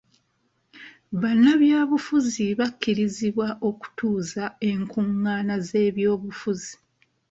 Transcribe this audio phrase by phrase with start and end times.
[1.21, 6.73] Bannabyabufuzi bakkirizibwa okutuuza enkungana z'ebyobufuzi.